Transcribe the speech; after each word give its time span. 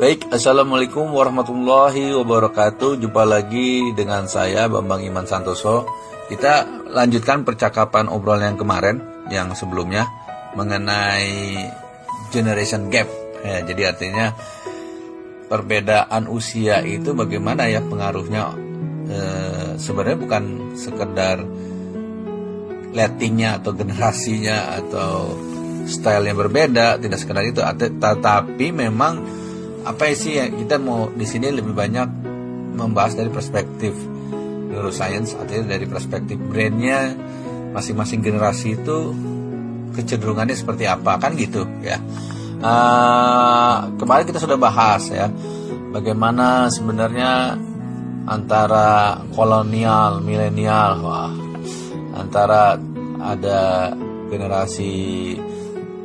Baik, 0.00 0.32
Assalamualaikum 0.32 1.12
warahmatullahi 1.12 2.16
wabarakatuh. 2.16 3.04
Jumpa 3.04 3.20
lagi 3.20 3.92
dengan 3.92 4.24
saya 4.24 4.64
Bambang 4.64 5.04
Iman 5.04 5.28
Santoso. 5.28 5.84
Kita 6.24 6.64
lanjutkan 6.88 7.44
percakapan 7.44 8.08
obrolan 8.08 8.56
yang 8.56 8.60
kemarin 8.64 8.96
Yang 9.28 9.60
sebelumnya 9.60 10.08
Mengenai 10.56 11.52
generation 12.32 12.88
gap. 12.88 13.12
Ya, 13.44 13.60
Jadi 13.60 13.82
artinya 13.84 14.32
Perbedaan 15.52 16.32
usia 16.32 16.80
itu 16.80 17.12
bagaimana 17.12 17.68
ya 17.68 17.84
pengaruhnya 17.84 18.56
e, 19.04 19.18
Sebenarnya 19.76 20.16
bukan 20.16 20.44
sekedar 20.80 21.44
Lettingnya 22.96 23.60
atau 23.60 23.76
generasinya 23.76 24.80
Atau 24.80 25.36
stylenya 25.84 26.32
berbeda 26.32 26.96
Tidak 26.96 27.18
sekedar 27.20 27.44
itu 27.44 27.60
Tetapi 28.00 28.66
memang 28.72 29.49
apa 29.84 30.12
sih 30.12 30.36
ya 30.36 30.46
kita 30.48 30.76
mau 30.76 31.08
di 31.08 31.24
sini 31.24 31.48
lebih 31.52 31.72
banyak 31.72 32.08
membahas 32.76 33.16
dari 33.16 33.32
perspektif 33.32 33.96
neuroscience 34.70 35.34
artinya 35.36 35.74
dari 35.76 35.86
perspektif 35.88 36.36
brandnya 36.38 37.16
masing-masing 37.74 38.20
generasi 38.20 38.78
itu 38.78 39.14
kecenderungannya 39.96 40.54
seperti 40.54 40.86
apa 40.86 41.18
kan 41.18 41.34
gitu 41.34 41.66
ya. 41.82 41.98
Uh, 42.60 43.88
kemarin 43.96 44.28
kita 44.28 44.36
sudah 44.36 44.60
bahas 44.60 45.08
ya 45.08 45.32
bagaimana 45.96 46.68
sebenarnya 46.68 47.56
antara 48.28 49.16
kolonial 49.32 50.20
milenial 50.20 51.00
wah 51.00 51.32
antara 52.20 52.76
ada 53.16 53.90
generasi 54.28 54.92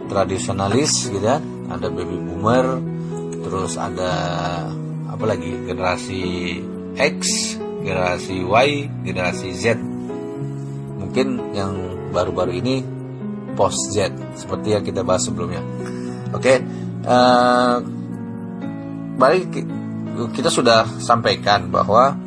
tradisionalis 0.07 1.11
gitu 1.11 1.27
ya 1.27 1.43
ada 1.67 1.91
baby 1.91 2.15
boomer 2.23 2.94
terus 3.45 3.77
ada 3.77 4.13
apa 5.05 5.23
lagi 5.29 5.53
generasi 5.69 6.23
X 6.97 7.53
generasi 7.85 8.41
Y 8.41 8.67
generasi 9.05 9.53
Z 9.53 9.77
mungkin 10.97 11.53
yang 11.53 11.73
baru-baru 12.09 12.57
ini 12.57 12.81
post 13.53 13.93
Z 13.93 14.09
seperti 14.33 14.73
yang 14.73 14.81
kita 14.81 15.05
bahas 15.05 15.29
sebelumnya 15.29 15.61
oke 16.33 16.41
okay. 16.41 16.57
uh, 17.05 17.13
eh, 17.13 17.75
balik 19.15 19.61
kita 20.33 20.49
sudah 20.49 20.89
sampaikan 20.97 21.69
bahwa 21.69 22.17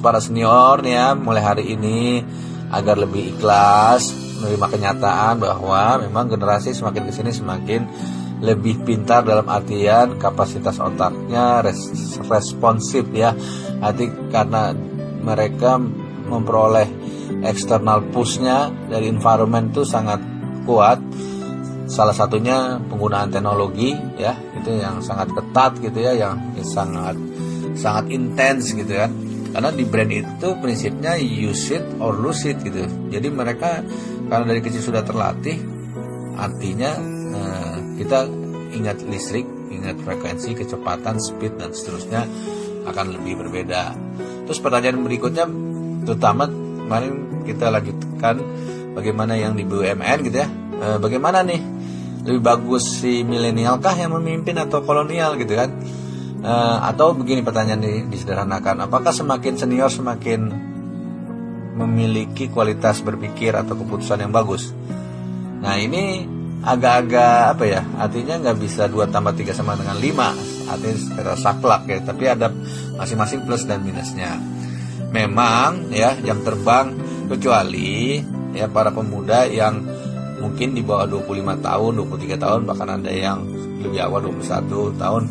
para 0.00 0.22
senior 0.22 0.80
nih 0.80 0.96
ya 0.96 1.06
mulai 1.18 1.44
hari 1.44 1.76
ini 1.76 2.24
agar 2.72 2.96
lebih 2.96 3.36
ikhlas 3.36 4.14
menerima 4.40 4.66
kenyataan 4.72 5.42
bahwa 5.42 6.00
memang 6.00 6.32
generasi 6.32 6.72
semakin 6.72 7.10
ke 7.10 7.12
sini 7.12 7.34
semakin 7.34 7.84
lebih 8.40 8.80
pintar 8.88 9.20
dalam 9.20 9.44
artian 9.46 10.16
kapasitas 10.16 10.80
otaknya 10.80 11.60
res, 11.60 11.92
responsif 12.24 13.04
ya. 13.12 13.36
Arti 13.80 14.08
karena 14.32 14.72
mereka 15.20 15.76
memperoleh 16.30 16.88
eksternal 17.44 18.08
pushnya 18.12 18.72
dari 18.88 19.12
environment 19.12 19.72
itu 19.72 19.84
sangat 19.84 20.20
kuat. 20.64 21.00
Salah 21.90 22.14
satunya 22.14 22.78
penggunaan 22.86 23.34
teknologi 23.34 23.92
ya 24.14 24.32
itu 24.54 24.78
yang 24.78 25.02
sangat 25.02 25.34
ketat 25.34 25.72
gitu 25.82 25.98
ya 25.98 26.12
yang 26.14 26.38
sangat 26.62 27.18
sangat 27.76 28.08
intens 28.08 28.72
gitu 28.72 28.94
kan. 28.94 29.12
Karena 29.50 29.74
di 29.74 29.82
brand 29.82 30.12
itu 30.14 30.48
prinsipnya 30.62 31.18
use 31.18 31.74
it 31.74 31.82
or 31.98 32.14
lose 32.14 32.46
it 32.46 32.62
gitu. 32.62 32.86
Jadi 33.10 33.28
mereka 33.34 33.82
karena 34.30 34.54
dari 34.54 34.62
kecil 34.62 34.94
sudah 34.94 35.02
terlatih 35.02 35.58
artinya 36.38 36.94
eh, 37.34 37.69
kita 38.00 38.24
ingat 38.72 39.04
listrik, 39.04 39.44
ingat 39.68 40.00
frekuensi, 40.00 40.56
kecepatan, 40.56 41.20
speed 41.20 41.60
dan 41.60 41.76
seterusnya 41.76 42.24
akan 42.88 43.20
lebih 43.20 43.44
berbeda. 43.44 43.92
Terus 44.48 44.56
pertanyaan 44.56 45.04
berikutnya 45.04 45.44
terutama 46.08 46.48
kemarin 46.48 47.44
kita 47.44 47.68
lanjutkan 47.68 48.40
bagaimana 48.96 49.36
yang 49.36 49.52
di 49.52 49.68
BUMN 49.68 50.18
gitu 50.24 50.36
ya. 50.40 50.48
E, 50.80 50.86
bagaimana 50.96 51.44
nih 51.44 51.60
lebih 52.24 52.40
bagus 52.40 53.04
si 53.04 53.20
milenial 53.20 53.76
kah 53.84 53.92
yang 53.92 54.16
memimpin 54.16 54.56
atau 54.56 54.80
kolonial 54.80 55.36
gitu 55.36 55.60
kan? 55.60 55.68
E, 56.40 56.52
atau 56.88 57.12
begini 57.12 57.44
pertanyaan 57.44 57.84
di, 57.84 58.08
disederhanakan, 58.08 58.88
apakah 58.88 59.12
semakin 59.12 59.60
senior 59.60 59.92
semakin 59.92 60.48
memiliki 61.76 62.48
kualitas 62.48 63.04
berpikir 63.04 63.52
atau 63.52 63.76
keputusan 63.76 64.24
yang 64.24 64.32
bagus? 64.32 64.72
Nah 65.60 65.76
ini 65.76 66.39
agak-agak 66.60 67.56
apa 67.56 67.64
ya 67.64 67.80
artinya 67.96 68.36
nggak 68.36 68.56
bisa 68.60 68.84
dua 68.86 69.08
tambah 69.08 69.32
tiga 69.36 69.56
sama 69.56 69.76
dengan 69.76 69.96
lima. 69.96 70.36
Artinya 70.68 70.96
secara 70.96 71.34
saklak 71.34 71.82
ya 71.88 71.98
tapi 72.04 72.24
ada 72.28 72.52
masing-masing 72.96 73.44
plus 73.48 73.64
dan 73.64 73.80
minusnya. 73.80 74.36
Memang 75.10 75.90
ya 75.90 76.14
jam 76.20 76.44
terbang 76.44 76.94
kecuali 77.26 78.20
ya 78.54 78.66
para 78.70 78.90
pemuda 78.90 79.46
yang 79.46 79.82
mungkin 80.40 80.72
di 80.72 80.80
bawah 80.80 81.04
25 81.06 81.60
tahun 81.60 81.92
23 82.00 82.40
tahun 82.40 82.60
bahkan 82.64 82.88
ada 82.96 83.12
yang 83.12 83.44
lebih 83.80 84.00
awal 84.00 84.24
21 84.32 84.96
tahun 84.96 85.22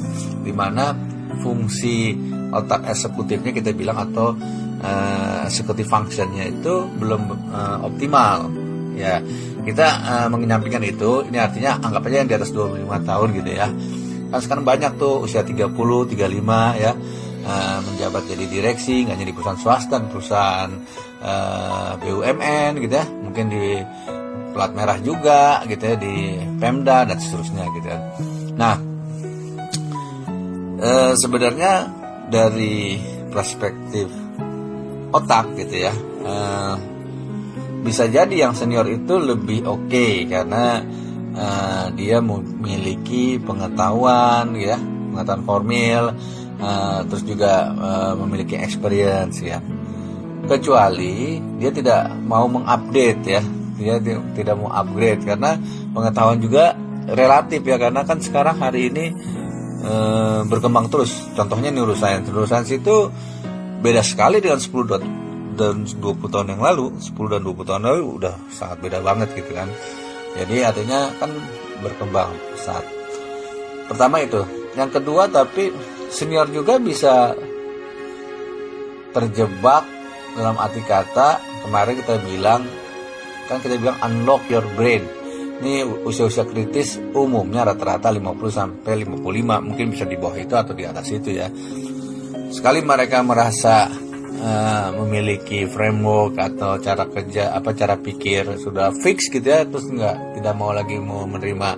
di 0.45 0.53
mana 0.53 0.94
fungsi 1.41 2.13
otak 2.53 2.89
eksekutifnya 2.89 3.53
kita 3.53 3.73
bilang 3.73 3.97
atau 4.09 4.34
uh, 4.81 5.45
executive 5.45 5.89
functionnya 5.89 6.50
itu 6.50 6.85
belum 6.97 7.22
uh, 7.53 7.78
optimal 7.85 8.50
ya 8.99 9.23
kita 9.63 9.87
uh, 10.27 10.83
itu 10.83 11.11
ini 11.31 11.37
artinya 11.39 11.79
anggap 11.79 12.03
aja 12.11 12.15
yang 12.23 12.29
di 12.29 12.35
atas 12.35 12.51
25 12.51 12.83
tahun 13.07 13.27
gitu 13.39 13.51
ya. 13.55 13.67
Kan 14.29 14.39
sekarang 14.43 14.65
banyak 14.67 14.91
tuh 14.99 15.23
usia 15.23 15.41
30 15.41 15.73
35 15.73 16.19
ya 16.77 16.91
uh, 17.47 17.79
menjabat 17.81 18.23
jadi 18.27 18.45
direksi 18.45 19.07
nggak 19.07 19.17
jadi 19.23 19.31
perusahaan 19.31 19.59
swasta 19.59 19.97
perusahaan 20.05 20.71
uh, 21.23 21.29
eh, 21.29 21.91
BUMN 22.03 22.71
gitu 22.83 22.93
ya. 22.93 23.05
Mungkin 23.07 23.45
di 23.47 23.65
plat 24.51 24.71
merah 24.75 24.97
juga 24.99 25.63
gitu 25.63 25.83
ya 25.85 25.95
di 25.95 26.38
Pemda 26.59 27.07
dan 27.07 27.17
seterusnya 27.17 27.63
gitu 27.79 27.88
ya. 27.88 27.99
Nah 28.59 28.75
uh, 30.83 31.13
sebenarnya 31.15 31.88
dari 32.29 32.99
perspektif 33.29 34.09
otak 35.09 35.57
gitu 35.57 35.89
ya 35.89 35.93
bisa 37.79 38.07
jadi 38.12 38.50
yang 38.50 38.53
senior 38.53 38.85
itu 38.88 39.16
lebih 39.17 39.63
oke 39.63 39.88
okay, 39.88 40.28
karena 40.28 40.84
uh, 41.34 41.88
dia 41.95 42.19
memiliki 42.19 43.40
pengetahuan 43.40 44.53
ya 44.56 44.75
pengetahuan 45.09 45.44
formil 45.44 46.03
uh, 46.59 47.00
terus 47.07 47.23
juga 47.25 47.73
uh, 47.73 48.13
memiliki 48.19 48.59
experience 48.59 49.41
ya. 49.41 49.59
Kecuali 50.45 51.38
dia 51.59 51.69
tidak 51.69 52.16
mau 52.25 52.45
mengupdate 52.50 53.23
ya. 53.28 53.44
Dia 53.79 53.95
tidak 54.35 54.56
mau 54.59 54.72
upgrade 54.75 55.23
karena 55.23 55.56
pengetahuan 55.94 56.39
juga 56.41 56.75
relatif 57.07 57.62
ya. 57.63 57.78
Karena 57.78 58.01
kan 58.03 58.18
sekarang 58.18 58.57
hari 58.57 58.89
ini 58.89 59.13
e, 59.79 59.94
berkembang 60.50 60.89
terus. 60.89 61.13
Contohnya 61.38 61.69
neuroscience. 61.69 62.34
Neuroscience 62.34 62.72
itu 62.75 63.13
beda 63.79 64.01
sekali 64.01 64.41
dengan 64.41 64.57
10 64.57 65.28
dan 65.59 65.83
20 65.83 66.31
tahun 66.31 66.47
yang 66.55 66.63
lalu 66.63 66.95
10 66.95 67.11
dan 67.35 67.41
20 67.43 67.67
tahun 67.67 67.83
lalu 67.83 68.03
udah 68.23 68.35
sangat 68.47 68.79
beda 68.79 69.03
banget 69.03 69.35
gitu 69.35 69.51
kan. 69.51 69.67
Jadi 70.39 70.55
artinya 70.63 71.11
kan 71.19 71.31
berkembang 71.83 72.31
saat 72.55 72.87
pertama 73.91 74.23
itu. 74.23 74.39
Yang 74.79 75.01
kedua 75.01 75.27
tapi 75.27 75.75
senior 76.07 76.47
juga 76.47 76.79
bisa 76.79 77.35
terjebak 79.11 79.83
dalam 80.37 80.55
arti 80.61 80.79
kata 80.85 81.41
kemarin 81.65 81.97
kita 81.99 82.15
bilang 82.23 82.61
kan 83.51 83.59
kita 83.59 83.75
bilang 83.75 83.99
unlock 83.99 84.47
your 84.47 84.63
brain. 84.79 85.03
Ini 85.59 85.83
usia-usia 86.07 86.47
kritis 86.47 86.95
umumnya 87.12 87.67
rata-rata 87.67 88.07
50 88.07 88.31
sampai 88.47 89.03
55 89.03 89.67
mungkin 89.67 89.91
bisa 89.91 90.07
di 90.07 90.15
bawah 90.15 90.39
itu 90.39 90.55
atau 90.55 90.71
di 90.71 90.88
atas 90.88 91.12
itu 91.12 91.35
ya. 91.35 91.51
Sekali 92.47 92.79
mereka 92.79 93.19
merasa 93.19 93.91
uh, 94.39 94.89
memiliki 95.03 95.68
framework 95.68 96.39
atau 96.39 96.80
cara 96.80 97.06
kerja 97.06 97.53
apa 97.53 97.75
cara 97.75 97.95
pikir 98.00 98.59
sudah 98.59 98.95
fix 98.95 99.27
gitu 99.27 99.45
ya 99.45 99.68
terus 99.68 99.88
nggak 99.88 100.39
tidak 100.39 100.53
mau 100.56 100.71
lagi 100.71 100.97
mau 100.97 101.27
menerima 101.27 101.69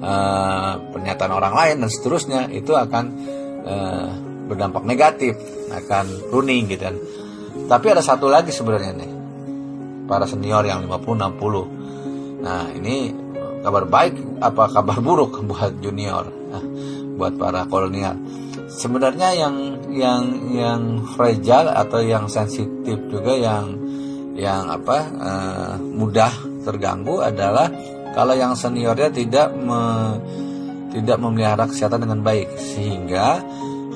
uh, 0.00 0.72
pernyataan 0.92 1.32
orang 1.32 1.54
lain 1.56 1.76
dan 1.84 1.90
seterusnya 1.90 2.40
itu 2.52 2.72
akan 2.76 3.04
uh, 3.64 4.10
berdampak 4.46 4.86
negatif 4.86 5.34
akan 5.72 6.30
runing 6.30 6.70
gitu 6.70 6.86
kan. 6.86 6.96
Tapi 7.66 7.86
ada 7.90 8.02
satu 8.04 8.30
lagi 8.30 8.54
sebenarnya 8.54 8.94
nih 8.94 9.10
para 10.06 10.24
senior 10.24 10.62
yang 10.62 10.86
50 10.86 11.34
60 11.34 12.46
nah 12.46 12.70
ini 12.70 13.10
kabar 13.66 13.90
baik 13.90 14.38
apa 14.38 14.70
kabar 14.70 15.02
buruk 15.02 15.42
buat 15.50 15.82
junior 15.82 16.30
nah, 16.30 16.62
buat 17.18 17.34
para 17.34 17.66
kolonial. 17.66 18.14
Sebenarnya 18.66 19.34
yang 19.34 19.75
yang 19.96 20.52
yang 20.52 20.82
fragile 21.16 21.72
atau 21.72 22.04
yang 22.04 22.28
sensitif 22.28 23.00
juga 23.08 23.32
yang 23.32 23.74
yang 24.36 24.68
apa 24.68 24.98
uh, 25.16 25.74
mudah 25.80 26.30
terganggu 26.62 27.24
adalah 27.24 27.72
kalau 28.12 28.36
yang 28.36 28.52
seniornya 28.56 29.08
tidak 29.12 29.52
me, 29.56 29.80
tidak 30.92 31.16
memelihara 31.20 31.64
kesehatan 31.68 32.04
dengan 32.04 32.20
baik 32.20 32.48
sehingga 32.56 33.40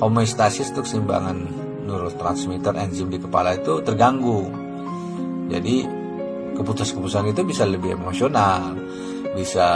homeostasis 0.01 0.73
untuk 0.73 0.89
keseimbangan 0.89 1.37
neurotransmitter 1.85 2.73
enzim 2.77 3.09
di 3.09 3.21
kepala 3.21 3.57
itu 3.57 3.81
terganggu. 3.85 4.49
Jadi 5.49 5.85
keputusan-keputusan 6.57 7.33
itu 7.33 7.41
bisa 7.43 7.65
lebih 7.65 7.97
emosional, 7.97 8.77
bisa 9.33 9.67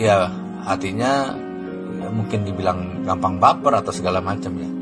ya 0.00 0.28
artinya 0.64 1.32
ya, 2.00 2.08
mungkin 2.08 2.44
dibilang 2.48 3.04
gampang 3.04 3.36
baper 3.36 3.84
atau 3.84 3.92
segala 3.92 4.18
macam 4.24 4.52
ya. 4.58 4.73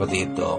Seperti 0.00 0.32
itu. 0.32 0.50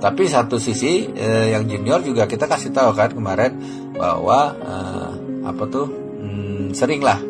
Tapi 0.00 0.24
satu 0.32 0.56
sisi 0.56 1.12
eh, 1.12 1.52
yang 1.52 1.68
junior 1.68 2.00
juga 2.00 2.24
kita 2.24 2.48
kasih 2.48 2.72
tahu 2.72 2.96
kan 2.96 3.12
kemarin 3.12 3.52
bahwa 3.92 4.56
eh, 4.56 5.12
apa 5.44 5.62
tuh 5.68 5.92
hmm, 5.92 6.72
sering 6.72 7.04
lah 7.04 7.20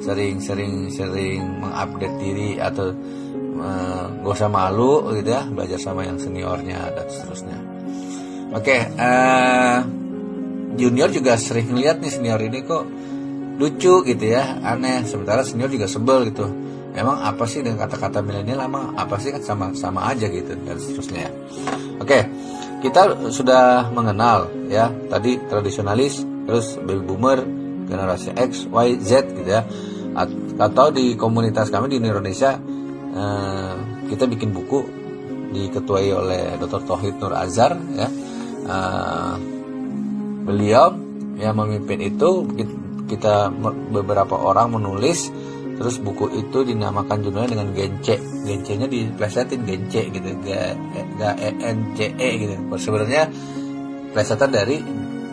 sering 0.00 0.40
sering 0.40 1.60
mengupdate 1.60 2.16
diri 2.16 2.50
atau 2.56 2.96
uh, 3.60 4.04
gak 4.24 4.34
usah 4.40 4.48
malu 4.48 5.10
gitu 5.12 5.34
ya 5.34 5.44
belajar 5.44 5.76
sama 5.76 6.06
yang 6.06 6.16
seniornya 6.16 6.94
dan 6.94 7.06
seterusnya. 7.10 7.58
Oke 8.54 8.72
okay, 8.72 8.80
uh, 8.96 9.84
junior 10.78 11.12
juga 11.12 11.36
sering 11.36 11.76
lihat 11.76 12.00
nih 12.00 12.08
senior 12.14 12.40
ini 12.40 12.64
kok 12.64 12.88
lucu 13.60 14.06
gitu 14.06 14.24
ya 14.24 14.56
aneh. 14.64 15.04
Sementara 15.04 15.44
senior 15.44 15.68
juga 15.68 15.90
sebel 15.90 16.32
gitu 16.32 16.46
emang 16.98 17.22
apa 17.22 17.46
sih 17.46 17.62
dengan 17.62 17.86
kata-kata 17.86 18.20
milenial 18.20 18.66
emang 18.66 18.98
apa 18.98 19.16
sih 19.22 19.30
kan 19.30 19.42
sama 19.42 19.70
sama 19.78 20.10
aja 20.10 20.26
gitu 20.26 20.58
dan 20.66 20.76
seterusnya 20.76 21.30
oke 22.02 22.18
kita 22.82 23.30
sudah 23.30 23.90
mengenal 23.90 24.50
ya 24.70 24.90
tadi 25.10 25.38
tradisionalis 25.50 26.22
terus 26.46 26.78
baby 26.82 27.02
boomer 27.02 27.38
generasi 27.88 28.36
X, 28.36 28.68
Y, 28.68 28.88
Z 29.00 29.32
gitu 29.32 29.48
ya. 29.48 29.64
Atau 30.60 30.92
di 30.92 31.16
komunitas 31.16 31.72
kami 31.72 31.88
di 31.88 31.96
Indonesia 31.98 32.60
eh, 33.16 33.74
kita 34.12 34.28
bikin 34.28 34.52
buku 34.52 34.80
diketuai 35.48 36.08
oleh 36.12 36.42
Dr. 36.60 36.84
Tohid 36.84 37.16
Nur 37.16 37.32
Azhar 37.32 37.72
ya. 37.96 38.08
Eh, 38.68 39.34
beliau 40.44 40.92
yang 41.40 41.56
memimpin 41.56 42.04
itu 42.04 42.44
kita 43.08 43.48
beberapa 43.88 44.36
orang 44.36 44.76
menulis 44.76 45.32
terus 45.78 46.02
buku 46.02 46.26
itu 46.34 46.66
dinamakan 46.66 47.22
judulnya 47.22 47.54
dengan 47.54 47.70
Gence 47.70 48.18
Gence-nya 48.42 48.90
diplesetin 48.90 49.62
Gence 49.62 50.02
gitu. 50.10 50.28
G, 50.42 50.48
G 51.16 51.20
E 51.22 51.50
N 51.62 51.78
C 51.94 52.10
E 52.18 52.28
gitu. 52.42 52.54
Sebenarnya 52.74 53.30
plesetan 54.10 54.50
dari 54.50 54.82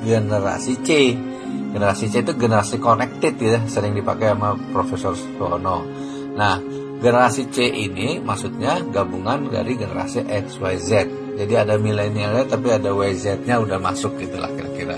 generasi 0.06 0.74
C. 0.86 0.90
Generasi 1.74 2.06
C 2.14 2.22
itu 2.22 2.34
generasi 2.38 2.78
connected 2.78 3.36
ya 3.42 3.60
sering 3.66 3.98
dipakai 3.98 4.32
sama 4.32 4.56
Profesor 4.72 5.18
Sono 5.18 5.84
nah 6.36 6.60
generasi 7.00 7.48
C 7.48 7.72
ini 7.72 8.20
maksudnya 8.20 8.84
gabungan 8.92 9.48
dari 9.52 9.76
generasi 9.80 10.28
X 10.28 10.60
Y 10.60 10.76
Z. 10.80 10.92
Jadi 11.36 11.54
ada 11.56 11.76
milenialnya 11.76 12.48
tapi 12.48 12.72
ada 12.72 12.96
YZ 12.96 13.44
nya 13.44 13.60
udah 13.60 13.76
masuk 13.76 14.16
gitu 14.24 14.40
lah 14.40 14.48
kira-kira. 14.56 14.96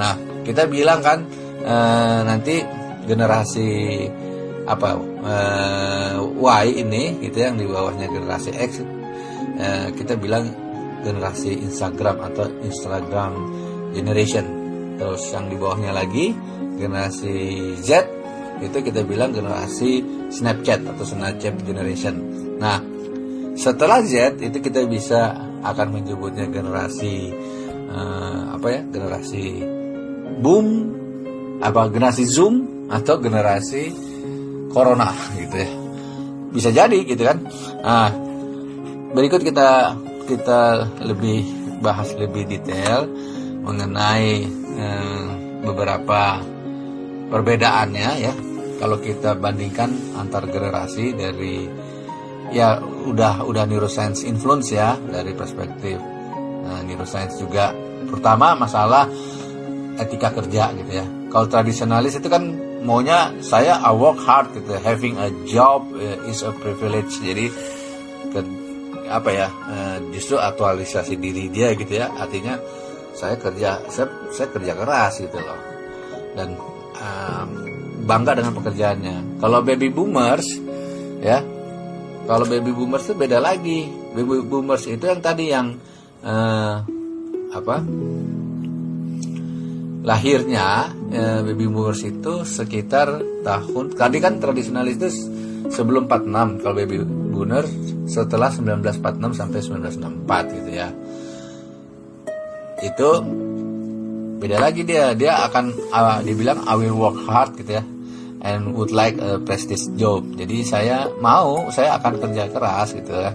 Nah 0.00 0.16
kita 0.40 0.64
bilang 0.64 1.04
kan 1.04 1.28
e, 1.60 1.76
nanti 2.24 2.64
generasi 3.04 3.68
apa 4.64 4.96
e, 5.00 5.34
Y 6.40 6.64
ini 6.80 7.20
gitu 7.20 7.38
yang 7.44 7.56
di 7.60 7.68
bawahnya 7.68 8.08
generasi 8.08 8.50
X 8.56 8.80
e, 9.60 9.66
kita 9.96 10.16
bilang 10.16 10.48
generasi 11.04 11.60
Instagram 11.60 12.20
atau 12.32 12.48
Instagram 12.64 13.32
generation 13.92 14.46
terus 14.96 15.28
yang 15.34 15.52
di 15.52 15.56
bawahnya 15.60 15.92
lagi 15.92 16.32
generasi 16.80 17.36
Z 17.82 18.08
itu 18.62 18.78
kita 18.80 19.02
bilang 19.02 19.34
generasi 19.34 20.00
Snapchat 20.30 20.86
atau 20.86 21.04
Snapchat 21.04 21.58
generation. 21.66 22.16
Nah, 22.56 22.78
setelah 23.58 24.00
Z 24.06 24.38
itu 24.38 24.58
kita 24.62 24.86
bisa 24.86 25.34
akan 25.64 26.00
menyebutnya 26.00 26.46
generasi 26.48 27.34
uh, 27.90 28.54
apa 28.54 28.66
ya? 28.70 28.80
Generasi 28.88 29.44
boom 30.38 30.66
apa 31.62 31.86
generasi 31.90 32.24
Zoom 32.26 32.86
atau 32.90 33.18
generasi 33.18 33.90
Corona 34.74 35.14
gitu 35.38 35.54
ya. 35.54 35.70
Bisa 36.50 36.68
jadi 36.74 36.98
gitu 37.06 37.22
kan. 37.22 37.38
Nah, 37.86 38.10
berikut 39.14 39.46
kita 39.46 39.94
kita 40.26 40.90
lebih 41.06 41.46
bahas 41.78 42.10
lebih 42.18 42.50
detail 42.50 43.06
mengenai 43.64 44.44
eh, 44.76 45.26
beberapa 45.64 46.42
perbedaannya 47.30 48.10
ya 48.20 48.34
kalau 48.82 49.00
kita 49.00 49.38
bandingkan 49.38 49.94
antar 50.18 50.44
generasi 50.50 51.16
dari 51.16 51.64
ya 52.52 52.76
udah 52.82 53.46
udah 53.46 53.64
neuroscience 53.64 54.26
influence 54.26 54.74
ya 54.74 54.98
dari 54.98 55.32
perspektif 55.32 55.96
eh, 56.64 56.80
neuroscience 56.84 57.40
juga 57.40 57.72
pertama 58.10 58.52
masalah 58.58 59.08
etika 59.96 60.34
kerja 60.34 60.74
gitu 60.76 60.92
ya 60.92 61.06
kalau 61.32 61.46
tradisionalis 61.48 62.18
itu 62.18 62.28
kan 62.28 62.63
maunya 62.84 63.32
saya 63.40 63.80
I 63.80 63.90
work 63.96 64.20
hard 64.22 64.52
gitu. 64.52 64.76
Having 64.76 65.16
a 65.18 65.28
job 65.48 65.88
uh, 65.96 66.28
is 66.28 66.44
a 66.44 66.52
privilege. 66.52 67.16
Jadi 67.18 67.48
ke, 68.30 68.40
apa 69.08 69.30
ya 69.32 69.48
uh, 69.48 69.96
justru 70.12 70.36
aktualisasi 70.36 71.16
diri 71.16 71.48
dia 71.48 71.72
gitu 71.74 71.96
ya. 71.96 72.12
Artinya 72.12 72.60
saya 73.16 73.40
kerja 73.40 73.80
saya, 73.88 74.06
saya 74.30 74.48
kerja 74.52 74.72
keras 74.76 75.12
gitu 75.18 75.40
loh. 75.40 75.60
Dan 76.36 76.54
um, 77.00 77.48
bangga 78.04 78.36
dengan 78.36 78.52
pekerjaannya. 78.52 79.40
Kalau 79.40 79.64
baby 79.64 79.88
boomers 79.88 80.46
ya 81.24 81.40
kalau 82.28 82.44
baby 82.44 82.72
boomers 82.72 83.08
itu 83.08 83.16
beda 83.16 83.40
lagi. 83.40 83.88
Baby 84.12 84.44
boomers 84.44 84.84
itu 84.86 85.04
yang 85.08 85.20
tadi 85.24 85.48
yang 85.48 85.76
uh, 86.20 86.84
apa 87.54 87.76
lahirnya 90.04 90.92
uh, 90.92 91.40
baby 91.40 91.64
boomers 91.64 92.04
itu 92.04 92.44
sekitar 92.44 93.24
tahun 93.40 93.96
tadi 93.96 94.20
kan 94.20 94.36
tradisionalis 94.36 94.94
itu 95.00 95.08
sebelum 95.72 96.04
46 96.04 96.60
kalau 96.60 96.74
baby 96.76 97.00
boomers 97.04 97.72
setelah 98.04 98.52
1946 98.52 99.40
sampai 99.40 99.60
1964 99.64 100.56
gitu 100.60 100.70
ya. 100.76 100.88
Itu 102.84 103.10
beda 104.44 104.60
lagi 104.60 104.84
dia 104.84 105.16
dia 105.16 105.40
akan 105.48 105.72
uh, 105.88 106.20
dibilang 106.20 106.68
I 106.68 106.76
will 106.76 107.00
work 107.00 107.24
hard 107.24 107.56
gitu 107.56 107.80
ya 107.80 107.84
and 108.44 108.76
would 108.76 108.92
like 108.92 109.16
a 109.16 109.40
prestige 109.40 109.88
job. 109.96 110.20
Jadi 110.36 110.68
saya 110.68 111.08
mau 111.16 111.72
saya 111.72 111.96
akan 111.96 112.20
kerja 112.20 112.52
keras 112.52 112.92
gitu 112.92 113.08
ya 113.08 113.32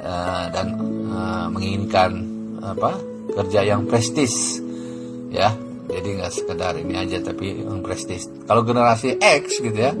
uh, 0.00 0.44
dan 0.56 0.72
uh, 1.12 1.46
menginginkan 1.52 2.24
apa 2.64 2.96
kerja 3.36 3.60
yang 3.60 3.84
prestis 3.84 4.64
ya 5.28 5.65
jadi 5.86 6.08
nggak 6.22 6.32
sekedar 6.34 6.74
ini 6.76 6.94
aja 6.98 7.22
tapi 7.22 7.62
yang 7.62 7.80
prestis. 7.80 8.26
Kalau 8.46 8.66
generasi 8.66 9.16
X 9.22 9.62
gitu 9.62 9.78
ya 9.78 9.94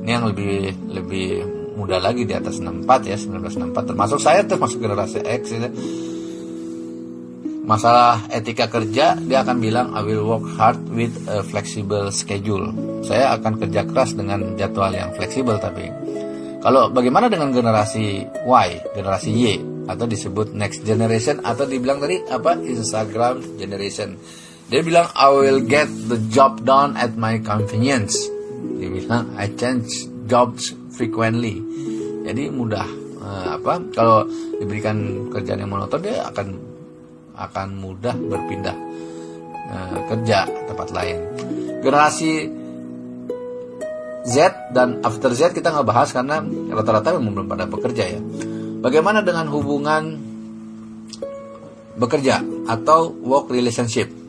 ini 0.00 0.10
yang 0.10 0.24
lebih 0.32 0.72
lebih 0.90 1.28
muda 1.76 2.00
lagi 2.00 2.24
di 2.28 2.34
atas 2.36 2.60
64 2.60 3.08
ya 3.08 3.16
1964 3.16 3.88
termasuk 3.94 4.18
saya 4.20 4.44
termasuk 4.44 4.80
generasi 4.80 5.20
X 5.24 5.42
gitu. 5.52 5.68
Masalah 7.60 8.26
etika 8.34 8.66
kerja 8.66 9.14
dia 9.14 9.38
akan 9.46 9.56
bilang 9.62 9.94
I 9.94 10.02
will 10.02 10.26
work 10.26 10.44
hard 10.58 10.80
with 10.90 11.14
a 11.30 11.44
flexible 11.44 12.10
schedule. 12.10 12.72
Saya 13.06 13.36
akan 13.38 13.60
kerja 13.60 13.86
keras 13.86 14.16
dengan 14.16 14.58
jadwal 14.58 14.90
yang 14.90 15.14
fleksibel 15.14 15.60
tapi 15.60 15.86
kalau 16.60 16.92
bagaimana 16.92 17.32
dengan 17.32 17.52
generasi 17.52 18.26
Y 18.44 18.68
generasi 18.96 19.30
Y? 19.32 19.44
Atau 19.90 20.06
disebut 20.06 20.54
next 20.54 20.86
generation 20.86 21.42
atau 21.42 21.66
dibilang 21.66 21.98
tadi 21.98 22.22
apa 22.30 22.54
Instagram 22.62 23.58
generation 23.58 24.14
dia 24.70 24.80
bilang 24.86 25.10
I 25.12 25.28
will 25.34 25.60
get 25.66 25.90
the 26.06 26.16
job 26.30 26.62
done 26.62 26.94
at 26.94 27.18
my 27.18 27.42
convenience 27.42 28.16
dia 28.78 28.88
bilang 28.88 29.34
I 29.34 29.50
change 29.58 30.06
jobs 30.30 30.72
frequently 30.94 31.58
jadi 32.24 32.48
mudah 32.54 32.86
uh, 33.18 33.58
apa 33.58 33.82
kalau 33.92 34.24
diberikan 34.62 35.28
kerjaan 35.34 35.66
yang 35.66 35.72
monoton 35.72 36.00
dia 36.00 36.24
akan 36.30 36.70
akan 37.40 37.68
mudah 37.80 38.12
berpindah 38.12 38.76
e, 39.70 39.76
kerja 40.12 40.44
tempat 40.68 40.88
lain. 40.92 41.16
Generasi 41.80 42.32
Z 44.20 44.36
dan 44.76 45.00
after 45.00 45.32
Z 45.32 45.56
kita 45.56 45.72
nggak 45.72 45.88
bahas 45.88 46.12
karena 46.12 46.44
rata-rata 46.76 47.16
memang 47.16 47.40
belum 47.40 47.48
pada 47.48 47.64
bekerja 47.64 48.04
ya. 48.04 48.20
Bagaimana 48.84 49.24
dengan 49.24 49.48
hubungan 49.48 50.20
bekerja 51.96 52.44
atau 52.68 53.16
work 53.24 53.48
relationship? 53.48 54.19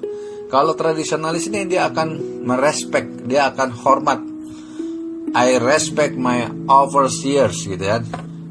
Kalau 0.51 0.75
tradisionalis 0.75 1.47
ini 1.47 1.63
dia 1.63 1.87
akan 1.87 2.43
merespek, 2.43 3.23
dia 3.23 3.47
akan 3.55 3.69
hormat. 3.71 4.19
I 5.31 5.55
respect 5.63 6.19
my 6.19 6.67
overseers 6.67 7.63
gitu 7.63 7.79
ya. 7.79 8.03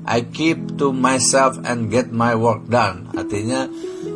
I 0.09 0.25
keep 0.33 0.81
to 0.81 0.97
myself 0.97 1.61
and 1.61 1.93
get 1.93 2.09
my 2.09 2.33
work 2.33 2.65
done. 2.73 3.13
Artinya 3.13 3.69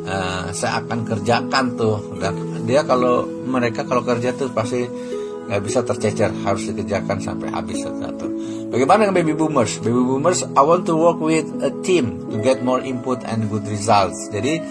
uh, 0.08 0.48
saya 0.56 0.80
akan 0.80 1.04
kerjakan 1.04 1.76
tuh 1.76 2.16
dan 2.16 2.64
dia 2.64 2.88
kalau 2.88 3.28
mereka 3.44 3.84
kalau 3.84 4.00
kerja 4.00 4.32
tuh 4.32 4.48
pasti 4.56 4.88
nggak 5.44 5.60
bisa 5.60 5.84
tercecer 5.84 6.32
harus 6.32 6.64
dikerjakan 6.72 7.20
sampai 7.20 7.52
habis 7.52 7.84
satu 7.84 8.26
bagaimana 8.72 9.04
dengan 9.04 9.16
baby 9.20 9.36
boomers 9.36 9.76
baby 9.84 10.00
boomers 10.00 10.40
I 10.56 10.64
want 10.64 10.88
to 10.88 10.96
work 10.96 11.20
with 11.20 11.44
a 11.60 11.68
team 11.84 12.32
to 12.32 12.40
get 12.40 12.64
more 12.64 12.80
input 12.80 13.20
and 13.28 13.52
good 13.52 13.68
results 13.68 14.32
jadi 14.32 14.64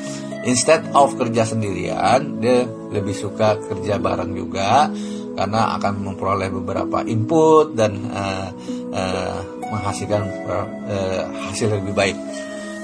instead 0.44 0.84
of 0.96 1.16
kerja 1.16 1.48
sendirian 1.48 2.40
dia 2.44 2.68
lebih 2.68 3.16
suka 3.16 3.58
kerja 3.60 4.00
bareng 4.00 4.32
juga 4.36 4.92
karena 5.34 5.74
akan 5.82 5.94
memperoleh 6.14 6.50
beberapa 6.54 7.02
input 7.02 7.74
dan 7.74 7.98
uh, 8.14 8.54
uh, 8.94 9.40
menghasilkan 9.74 10.22
uh, 10.46 11.24
hasil 11.50 11.74
lebih 11.74 11.94
baik. 11.98 12.18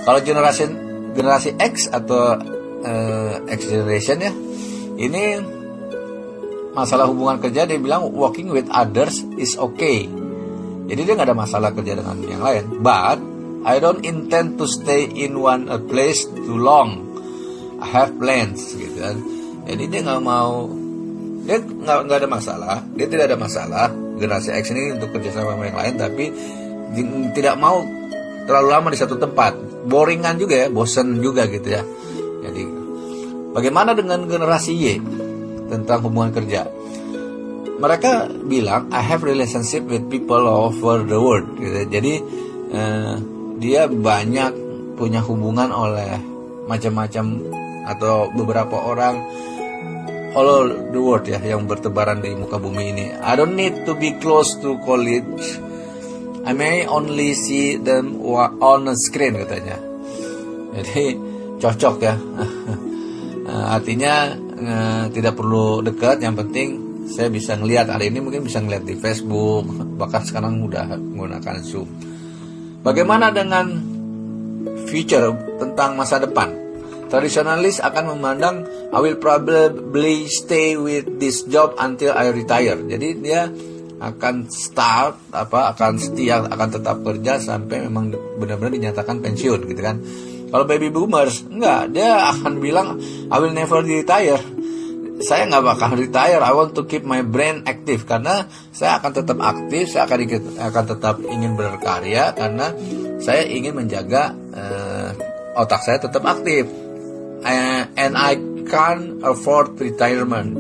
Kalau 0.02 0.20
generasi 0.26 0.66
generasi 1.14 1.54
X 1.62 1.86
atau 1.94 2.42
uh, 2.82 3.34
X 3.46 3.70
generation 3.70 4.18
ya, 4.18 4.34
ini 4.98 5.38
masalah 6.74 7.06
hubungan 7.06 7.38
kerja 7.38 7.70
dia 7.70 7.78
bilang 7.78 8.10
working 8.10 8.50
with 8.50 8.66
others 8.74 9.22
is 9.38 9.54
okay. 9.62 10.10
Jadi 10.90 11.02
dia 11.06 11.14
nggak 11.14 11.30
ada 11.30 11.38
masalah 11.38 11.70
kerja 11.70 12.02
dengan 12.02 12.18
yang 12.26 12.42
lain. 12.42 12.82
But 12.82 13.22
I 13.62 13.78
don't 13.78 14.02
intend 14.02 14.58
to 14.58 14.66
stay 14.66 15.06
in 15.06 15.38
one 15.38 15.70
place 15.86 16.26
too 16.26 16.58
long. 16.58 17.09
I 17.80 17.88
have 17.88 18.12
plans 18.20 18.76
gitu 18.76 19.00
kan. 19.00 19.18
Jadi 19.68 19.84
dia 19.88 20.00
nggak 20.04 20.22
mau 20.24 20.68
dia 21.50 21.58
nggak 21.66 22.18
ada 22.22 22.30
masalah 22.30 22.78
dia 22.94 23.10
tidak 23.10 23.34
ada 23.34 23.38
masalah 23.42 23.90
generasi 24.22 24.54
X 24.54 24.70
ini 24.70 24.94
untuk 24.94 25.18
kerjasama 25.18 25.58
sama 25.58 25.66
yang 25.66 25.78
lain 25.82 25.96
tapi 25.98 26.26
tidak 27.34 27.56
mau 27.58 27.82
terlalu 28.46 28.68
lama 28.70 28.88
di 28.94 29.00
satu 29.02 29.18
tempat 29.18 29.58
boringan 29.90 30.38
juga 30.38 30.62
ya 30.62 30.68
bosen 30.70 31.18
juga 31.18 31.50
gitu 31.50 31.74
ya 31.74 31.82
jadi 32.46 32.64
bagaimana 33.56 33.98
dengan 33.98 34.30
generasi 34.30 34.78
Y 34.78 35.02
tentang 35.74 36.06
hubungan 36.06 36.38
kerja 36.38 36.70
mereka 37.82 38.28
bilang 38.28 38.94
I 38.94 39.02
have 39.02 39.26
relationship 39.26 39.90
with 39.90 40.06
people 40.12 40.46
all 40.46 40.70
over 40.70 41.02
the 41.02 41.18
world 41.18 41.58
gitu. 41.58 41.88
jadi 41.90 42.14
eh, 42.74 43.14
dia 43.58 43.90
banyak 43.90 44.54
punya 45.02 45.24
hubungan 45.26 45.74
oleh 45.74 46.20
macam-macam 46.70 47.26
atau 47.90 48.30
beberapa 48.30 48.78
orang 48.78 49.16
all 50.38 50.94
the 50.94 51.02
world 51.02 51.26
ya 51.26 51.42
yang 51.42 51.66
bertebaran 51.66 52.22
di 52.22 52.34
muka 52.38 52.62
bumi 52.62 52.94
ini. 52.94 53.06
I 53.18 53.34
don't 53.34 53.58
need 53.58 53.86
to 53.90 53.98
be 53.98 54.14
close 54.22 54.54
to 54.62 54.78
college. 54.86 55.58
I 56.46 56.54
may 56.54 56.86
only 56.86 57.34
see 57.34 57.78
them 57.78 58.22
on 58.62 58.90
a 58.90 58.96
screen 58.96 59.38
katanya. 59.42 59.78
Jadi 60.80 61.18
cocok 61.58 61.96
ya. 62.02 62.16
Artinya 63.76 64.14
eh, 64.38 65.04
tidak 65.10 65.34
perlu 65.34 65.82
dekat, 65.82 66.22
yang 66.22 66.38
penting 66.38 66.90
saya 67.10 67.34
bisa 67.34 67.58
ngelihat 67.58 67.90
hari 67.90 68.14
ini 68.14 68.22
mungkin 68.22 68.46
bisa 68.46 68.62
ngelihat 68.62 68.86
di 68.86 68.96
Facebook, 68.98 69.66
bahkan 70.00 70.22
sekarang 70.22 70.62
udah 70.62 70.94
menggunakan 70.94 71.58
Zoom. 71.66 71.90
Bagaimana 72.86 73.34
dengan 73.34 73.66
future 74.88 75.36
tentang 75.60 76.00
masa 76.00 76.22
depan? 76.22 76.69
Tradisionalis 77.10 77.82
akan 77.82 78.14
memandang 78.14 78.70
I 78.94 79.02
will 79.02 79.18
probably 79.18 80.30
stay 80.30 80.78
with 80.78 81.18
this 81.18 81.42
job 81.50 81.74
until 81.82 82.14
I 82.14 82.30
retire. 82.30 82.78
Jadi 82.78 83.10
dia 83.18 83.50
akan 84.00 84.48
start 84.48 85.34
apa 85.34 85.76
akan 85.76 85.98
setia 85.98 86.46
akan 86.46 86.70
tetap 86.70 87.02
kerja 87.02 87.42
sampai 87.42 87.90
memang 87.90 88.14
benar-benar 88.38 88.72
dinyatakan 88.72 89.26
pensiun 89.26 89.66
gitu 89.66 89.82
kan. 89.82 89.98
Kalau 90.50 90.66
baby 90.70 90.94
boomers 90.94 91.50
enggak, 91.50 91.98
dia 91.98 92.30
akan 92.30 92.62
bilang 92.62 93.02
I 93.34 93.38
will 93.42 93.58
never 93.58 93.82
retire. 93.82 94.42
Saya 95.20 95.50
nggak 95.50 95.66
bakal 95.66 95.98
retire. 95.98 96.40
I 96.46 96.54
want 96.54 96.78
to 96.78 96.86
keep 96.86 97.04
my 97.10 97.26
brain 97.26 97.66
active 97.66 98.06
karena 98.06 98.46
saya 98.70 99.02
akan 99.02 99.12
tetap 99.18 99.38
aktif, 99.42 99.92
saya 99.92 100.06
akan 100.06 100.20
akan 100.62 100.84
tetap 100.96 101.16
ingin 101.26 101.58
berkarya 101.58 102.38
karena 102.38 102.70
saya 103.18 103.50
ingin 103.50 103.76
menjaga 103.76 104.32
uh, 104.54 105.12
otak 105.60 105.84
saya 105.84 106.00
tetap 106.00 106.24
aktif 106.24 106.70
and 107.44 108.14
I 108.16 108.38
can't 108.68 109.24
afford 109.26 109.80
retirement. 109.80 110.56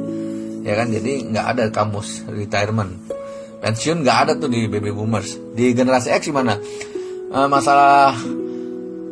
Ya 0.65 0.75
kan? 0.75 0.91
Jadi 0.91 1.29
nggak 1.31 1.45
ada 1.55 1.63
kamus 1.71 2.27
retirement. 2.27 2.95
Pensiun 3.59 4.03
nggak 4.03 4.17
ada 4.27 4.31
tuh 4.39 4.47
di 4.47 4.67
baby 4.71 4.91
boomers. 4.91 5.35
Di 5.55 5.75
generasi 5.75 6.15
X 6.15 6.31
gimana? 6.31 6.55
Uh, 7.29 7.45
masalah 7.45 8.15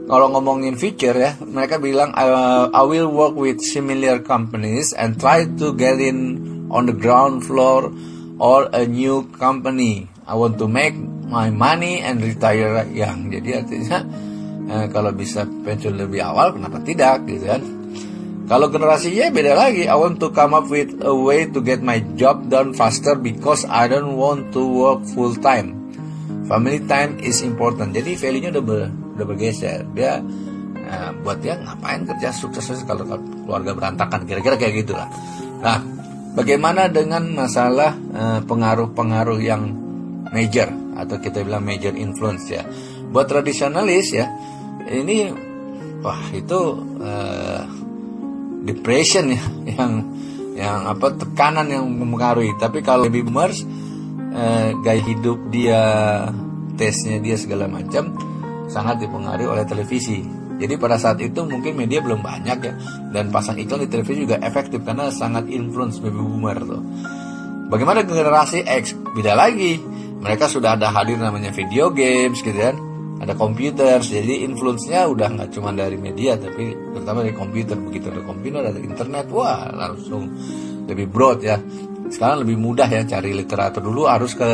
kalau 0.08 0.32
ngomongin 0.32 0.80
future 0.80 1.14
ya 1.14 1.36
mereka 1.44 1.78
bilang 1.84 2.16
I, 2.16 2.26
I 2.72 2.84
will 2.88 3.12
work 3.12 3.36
with 3.36 3.60
similar 3.60 4.24
companies 4.24 4.96
and 4.96 5.20
try 5.20 5.44
to 5.46 5.76
get 5.76 6.00
in 6.00 6.48
on 6.72 6.88
the 6.88 6.96
ground 6.96 7.44
floor 7.44 7.92
or 8.40 8.72
a 8.72 8.88
new 8.88 9.28
company. 9.36 10.08
I 10.24 10.36
want 10.40 10.60
to 10.64 10.68
make 10.68 10.96
my 11.28 11.52
money 11.52 12.00
and 12.00 12.24
retire 12.24 12.88
young. 12.88 13.32
Jadi 13.32 13.50
artinya 13.52 14.00
eh, 14.68 14.86
kalau 14.92 15.12
bisa 15.16 15.48
pensiun 15.48 15.96
lebih 15.96 16.22
awal 16.24 16.56
kenapa 16.56 16.84
tidak 16.84 17.24
gitu 17.26 17.48
kan? 17.48 17.64
Kalau 18.48 18.72
generasi 18.72 19.12
Y 19.12 19.28
beda 19.28 19.60
lagi. 19.60 19.92
I 19.92 19.96
want 20.00 20.24
to 20.24 20.32
come 20.32 20.56
up 20.56 20.72
with 20.72 20.96
a 21.04 21.12
way 21.12 21.52
to 21.52 21.60
get 21.60 21.84
my 21.84 22.00
job 22.16 22.48
done 22.48 22.72
faster 22.72 23.20
because 23.20 23.68
I 23.68 23.92
don't 23.92 24.16
want 24.16 24.56
to 24.56 24.64
work 24.64 25.04
full 25.12 25.36
time. 25.36 25.76
Family 26.48 26.80
time 26.88 27.20
is 27.20 27.44
important. 27.44 27.92
Jadi 27.92 28.16
value-nya 28.16 28.56
udah, 28.56 28.64
ber, 28.64 28.88
udah 29.20 29.26
bergeser. 29.28 29.84
Dia 29.92 30.24
uh, 30.80 31.12
buat 31.28 31.44
dia 31.44 31.60
ngapain 31.60 32.08
kerja 32.08 32.32
sukses 32.32 32.88
kalau 32.88 33.04
keluarga 33.44 33.76
berantakan? 33.76 34.24
Kira-kira 34.24 34.56
kayak 34.56 34.88
gitulah. 34.88 35.12
Nah 35.60 35.84
bagaimana 36.40 36.88
dengan 36.88 37.28
masalah 37.36 38.00
uh, 38.16 38.40
pengaruh-pengaruh 38.48 39.44
yang 39.44 39.76
major? 40.32 40.72
Atau 40.96 41.20
kita 41.20 41.44
bilang 41.44 41.68
major 41.68 41.92
influence 42.00 42.48
ya. 42.48 42.64
Buat 43.12 43.28
tradisionalis 43.28 44.16
ya 44.16 44.32
ini 44.86 45.32
wah 46.02 46.22
itu 46.32 46.60
uh, 47.02 47.64
depression 48.64 49.34
ya 49.34 49.42
yang 49.78 49.92
yang 50.58 50.78
apa 50.90 51.14
tekanan 51.14 51.70
yang 51.70 51.86
mempengaruhi. 51.86 52.58
Tapi 52.58 52.82
kalau 52.82 53.06
baby 53.08 53.26
boomers 53.26 53.62
uh, 54.34 54.74
gaya 54.82 55.02
hidup 55.02 55.38
dia 55.54 55.82
tesnya 56.78 57.22
dia 57.22 57.38
segala 57.38 57.70
macam 57.70 58.14
sangat 58.70 59.06
dipengaruhi 59.06 59.48
oleh 59.48 59.66
televisi. 59.66 60.26
Jadi 60.58 60.74
pada 60.82 60.98
saat 60.98 61.22
itu 61.22 61.46
mungkin 61.46 61.78
media 61.78 62.02
belum 62.02 62.26
banyak 62.26 62.58
ya 62.66 62.74
dan 63.14 63.30
pasang 63.30 63.62
iklan 63.62 63.86
di 63.86 63.90
televisi 63.94 64.26
juga 64.26 64.42
efektif 64.42 64.82
karena 64.82 65.14
sangat 65.14 65.46
influence 65.54 66.02
baby 66.02 66.18
boomer 66.18 66.58
tuh. 66.66 66.82
Bagaimana 67.70 68.02
generasi 68.02 68.66
X? 68.66 68.98
Beda 69.14 69.38
lagi. 69.38 69.78
Mereka 70.18 70.50
sudah 70.50 70.74
ada 70.74 70.90
hadir 70.90 71.22
namanya 71.22 71.54
video 71.54 71.94
games 71.94 72.42
gitu 72.42 72.58
kan 72.58 72.87
ada 73.28 73.36
komputer 73.36 74.00
jadi 74.00 74.48
influence-nya 74.48 75.04
udah 75.12 75.28
nggak 75.36 75.50
cuma 75.52 75.76
dari 75.76 76.00
media 76.00 76.40
tapi 76.40 76.72
terutama 76.96 77.28
dari 77.28 77.36
komputer. 77.36 77.76
Begitu 77.76 78.08
ada 78.08 78.24
komputer 78.24 78.64
ada 78.64 78.80
internet 78.80 79.28
wah 79.36 79.68
langsung 79.68 80.32
lebih 80.88 81.12
broad 81.12 81.44
ya. 81.44 81.60
Sekarang 82.08 82.48
lebih 82.48 82.56
mudah 82.56 82.88
ya 82.88 83.04
cari 83.04 83.36
literatur 83.36 83.84
dulu 83.84 84.08
harus 84.08 84.32
ke 84.32 84.48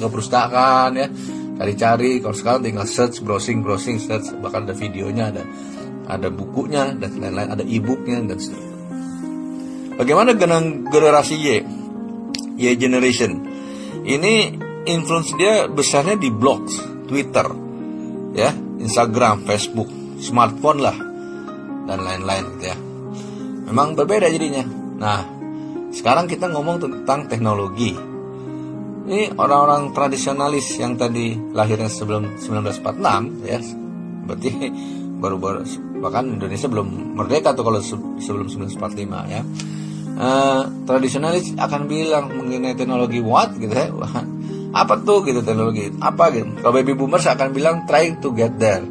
ke 0.00 0.06
perpustakaan 0.08 0.96
ya. 0.96 1.12
Cari-cari 1.60 2.24
kalau 2.24 2.32
sekarang 2.32 2.64
tinggal 2.64 2.88
search 2.88 3.20
browsing 3.20 3.60
browsing 3.60 4.00
search 4.00 4.32
bahkan 4.40 4.64
ada 4.64 4.72
videonya 4.72 5.28
ada 5.28 5.44
ada 6.08 6.32
bukunya 6.32 6.88
dan 6.96 7.20
lain-lain 7.20 7.52
ada 7.52 7.64
e-booknya 7.68 8.24
dan 8.24 8.40
seterusnya. 8.40 8.72
Bagaimana 10.00 10.32
dengan 10.32 10.88
generasi 10.88 11.36
Y? 11.36 11.48
Y 12.56 12.64
generation. 12.80 13.44
Ini 14.08 14.56
influence 14.88 15.36
dia 15.36 15.68
besarnya 15.68 16.16
di 16.16 16.32
blogs 16.32 16.80
Twitter 17.04 17.73
ya 18.34 18.50
Instagram, 18.82 19.46
Facebook, 19.46 19.88
smartphone 20.18 20.82
lah 20.82 20.96
dan 21.86 21.98
lain-lain 22.02 22.44
gitu 22.58 22.64
ya. 22.68 22.76
Memang 23.70 23.96
berbeda 23.96 24.28
jadinya. 24.28 24.66
Nah, 25.00 25.20
sekarang 25.94 26.28
kita 26.28 26.50
ngomong 26.52 26.82
tentang 26.82 27.30
teknologi. 27.30 27.94
Ini 29.04 29.36
orang-orang 29.36 29.92
tradisionalis 29.92 30.80
yang 30.80 30.96
tadi 30.96 31.36
lahirnya 31.36 31.88
sebelum 31.88 32.36
1946 32.40 33.48
ya. 33.48 33.58
Berarti 34.24 34.50
baru-baru 35.22 35.64
bahkan 36.04 36.28
Indonesia 36.28 36.68
belum 36.68 37.16
merdeka 37.16 37.56
tuh 37.56 37.64
kalau 37.64 37.80
sebelum 38.20 38.48
1945 38.50 39.32
ya. 39.32 39.40
Uh, 40.14 40.62
tradisionalis 40.86 41.58
akan 41.58 41.90
bilang 41.90 42.30
mengenai 42.30 42.78
teknologi 42.78 43.18
what 43.18 43.50
gitu 43.58 43.74
ya 43.74 43.90
apa 44.74 44.98
tuh 45.06 45.22
gitu 45.22 45.40
teknologi? 45.46 45.94
Apa 46.02 46.34
gitu? 46.34 46.50
Kalau 46.58 46.74
baby 46.74 46.98
boomers 46.98 47.30
akan 47.30 47.54
bilang 47.54 47.86
trying 47.86 48.18
to 48.18 48.34
get 48.34 48.58
there. 48.58 48.82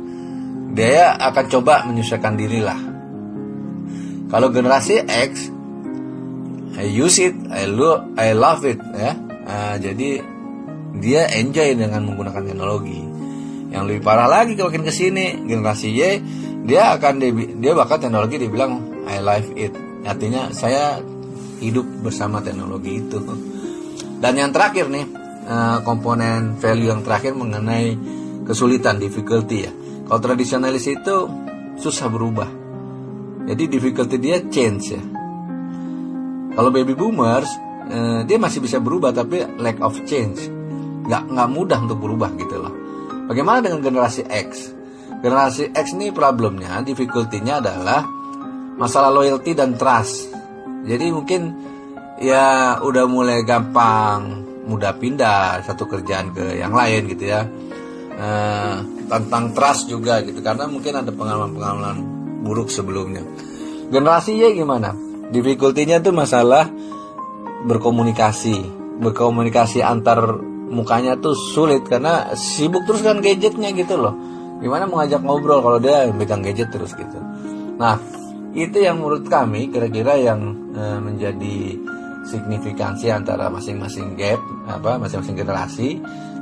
Dia 0.73 1.13
akan 1.19 1.45
coba 1.51 1.83
menyesuaikan 1.85 2.39
diri 2.39 2.63
lah. 2.63 2.79
Kalau 4.31 4.49
generasi 4.49 5.03
X 5.05 5.53
I 6.73 6.89
use 6.89 7.21
it 7.21 7.37
I 7.53 7.69
lo 7.69 8.15
I 8.17 8.33
love 8.33 8.65
it 8.65 8.81
ya. 8.81 9.13
Nah, 9.43 9.77
jadi 9.77 10.23
dia 10.97 11.29
enjoy 11.37 11.77
dengan 11.77 12.09
menggunakan 12.09 12.41
teknologi. 12.41 12.97
Yang 13.69 13.83
lebih 13.85 14.01
parah 14.01 14.25
lagi 14.25 14.57
kalau 14.57 14.73
makin 14.73 14.85
ke 14.87 14.93
sini 14.93 15.45
generasi 15.45 15.93
Y 15.93 16.01
dia 16.65 16.95
akan 16.97 17.21
dia 17.61 17.73
bakal 17.77 18.01
teknologi 18.01 18.41
dibilang 18.41 19.05
I 19.05 19.21
love 19.21 19.53
it. 19.53 19.75
Artinya 20.07 20.49
saya 20.49 20.97
hidup 21.61 21.85
bersama 22.01 22.41
teknologi 22.41 22.97
itu. 23.03 23.21
Dan 24.17 24.39
yang 24.39 24.49
terakhir 24.49 24.89
nih 24.89 25.05
uh, 25.47 25.79
komponen 25.83 26.55
value 26.59 26.91
yang 26.91 27.01
terakhir 27.01 27.35
mengenai 27.35 27.95
kesulitan 28.43 28.99
difficulty 28.99 29.67
ya. 29.67 29.71
Kalau 30.07 30.19
tradisionalis 30.19 30.85
itu 30.87 31.15
susah 31.79 32.07
berubah. 32.11 32.49
Jadi 33.43 33.63
difficulty 33.67 34.15
dia 34.19 34.39
change 34.47 34.83
ya. 34.95 35.03
Kalau 36.53 36.69
baby 36.69 36.93
boomers 36.93 37.49
uh, 37.89 38.21
dia 38.27 38.37
masih 38.37 38.63
bisa 38.63 38.79
berubah 38.79 39.15
tapi 39.15 39.43
lack 39.59 39.79
of 39.79 39.95
change. 40.07 40.47
Nggak 41.07 41.31
nggak 41.31 41.49
mudah 41.51 41.79
untuk 41.83 41.99
berubah 41.99 42.31
gitu 42.39 42.55
loh. 42.59 42.73
Bagaimana 43.27 43.63
dengan 43.63 43.79
generasi 43.79 44.27
X? 44.27 44.75
Generasi 45.23 45.71
X 45.71 45.95
ini 45.95 46.11
problemnya, 46.11 46.83
difficulty-nya 46.83 47.63
adalah 47.63 48.03
masalah 48.75 49.07
loyalty 49.07 49.55
dan 49.55 49.79
trust. 49.79 50.27
Jadi 50.83 51.07
mungkin 51.15 51.41
ya 52.19 52.75
udah 52.83 53.07
mulai 53.07 53.47
gampang 53.47 54.43
mudah 54.63 54.95
pindah 54.95 55.63
satu 55.63 55.87
kerjaan 55.87 56.31
ke 56.31 56.59
yang 56.59 56.71
lain 56.71 57.09
gitu 57.11 57.29
ya. 57.29 57.47
E, 58.13 58.29
tentang 59.09 59.51
trust 59.51 59.89
juga 59.89 60.21
gitu 60.23 60.39
karena 60.39 60.69
mungkin 60.69 60.93
ada 61.03 61.11
pengalaman-pengalaman 61.11 61.97
buruk 62.43 62.69
sebelumnya. 62.71 63.23
Generasi 63.91 64.39
Y 64.39 64.57
gimana? 64.57 64.95
Difficulty-nya 65.33 65.99
tuh 65.99 66.13
masalah 66.15 66.69
berkomunikasi. 67.65 68.83
Berkomunikasi 69.01 69.81
antar 69.81 70.37
mukanya 70.73 71.13
tuh 71.21 71.37
sulit 71.37 71.85
karena 71.85 72.33
sibuk 72.33 72.83
terus 72.89 73.05
kan 73.05 73.21
gadgetnya 73.21 73.69
gitu 73.77 74.01
loh 74.01 74.17
gimana 74.63 74.89
mau 74.89 75.03
ngajak 75.03 75.21
ngobrol 75.21 75.59
kalau 75.61 75.77
dia 75.77 76.09
pegang 76.09 76.41
gadget 76.41 76.73
terus 76.73 76.97
gitu 76.97 77.19
nah 77.77 78.01
itu 78.57 78.81
yang 78.81 79.01
menurut 79.01 79.29
kami 79.29 79.69
kira-kira 79.69 80.17
yang 80.17 80.55
e, 80.73 80.83
menjadi 81.01 81.57
signifikansi 82.23 83.11
antara 83.11 83.51
masing-masing 83.51 84.15
gap 84.15 84.39
apa 84.67 84.95
masing-masing 84.99 85.37
generasi. 85.37 85.89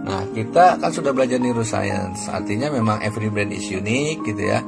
Nah 0.02 0.26
kita 0.34 0.82
kan 0.82 0.90
sudah 0.94 1.14
belajar 1.14 1.38
neuroscience 1.38 2.30
artinya 2.30 2.74
memang 2.74 3.02
every 3.06 3.30
brand 3.30 3.54
is 3.54 3.66
unique 3.70 4.22
gitu 4.26 4.50
ya. 4.50 4.62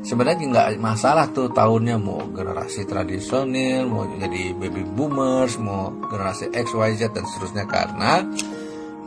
Sebenarnya 0.00 0.48
nggak 0.48 0.68
masalah 0.80 1.28
tuh 1.28 1.52
tahunnya 1.52 2.00
mau 2.00 2.24
generasi 2.32 2.88
tradisional 2.88 3.84
mau 3.84 4.08
jadi 4.08 4.56
baby 4.56 4.80
boomers 4.96 5.60
mau 5.60 5.92
generasi 6.08 6.48
X 6.56 6.72
Y 6.72 6.96
Z 6.96 7.12
dan 7.12 7.28
seterusnya 7.28 7.68
karena 7.68 8.24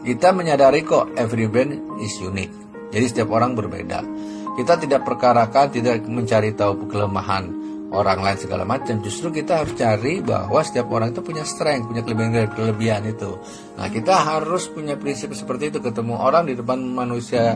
kita 0.06 0.30
menyadari 0.36 0.86
kok 0.86 1.10
every 1.18 1.50
brand 1.50 1.98
is 1.98 2.14
unique. 2.22 2.54
Jadi 2.94 3.06
setiap 3.10 3.34
orang 3.34 3.58
berbeda. 3.58 4.06
Kita 4.54 4.78
tidak 4.78 5.02
perkarakan, 5.02 5.74
tidak 5.74 6.06
mencari 6.06 6.54
tahu 6.54 6.86
kelemahan 6.86 7.50
orang 7.94 8.20
lain 8.26 8.38
segala 8.42 8.66
macam. 8.66 9.00
Justru 9.00 9.30
kita 9.30 9.64
harus 9.64 9.78
cari 9.78 10.20
bahwa 10.20 10.60
setiap 10.66 10.90
orang 10.90 11.14
itu 11.14 11.22
punya 11.22 11.46
strength, 11.46 11.94
punya 11.94 12.02
kelebihan-kelebihan 12.02 13.06
itu. 13.08 13.38
Nah, 13.78 13.88
kita 13.88 14.14
harus 14.18 14.68
punya 14.74 14.98
prinsip 14.98 15.32
seperti 15.38 15.70
itu. 15.70 15.80
Ketemu 15.80 16.18
orang 16.18 16.50
di 16.50 16.58
depan 16.58 16.82
manusia 16.82 17.56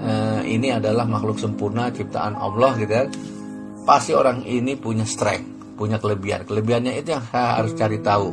eh, 0.00 0.40
ini 0.48 0.72
adalah 0.72 1.04
makhluk 1.04 1.36
sempurna 1.36 1.92
ciptaan 1.92 2.34
Allah 2.34 2.72
gitu 2.80 2.92
ya. 2.92 3.04
Pasti 3.84 4.16
orang 4.16 4.44
ini 4.48 4.74
punya 4.74 5.04
strength, 5.04 5.76
punya 5.76 6.00
kelebihan. 6.00 6.48
Kelebihannya 6.48 6.96
itu 6.96 7.12
yang 7.12 7.24
harus 7.32 7.76
cari 7.76 8.00
tahu. 8.00 8.32